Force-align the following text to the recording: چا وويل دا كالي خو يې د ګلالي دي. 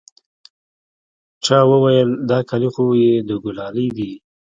چا 1.43 1.57
وويل 1.71 2.09
دا 2.29 2.37
كالي 2.49 2.69
خو 2.73 2.85
يې 3.01 3.13
د 3.27 3.29
ګلالي 3.43 3.87
دي. 3.97 4.11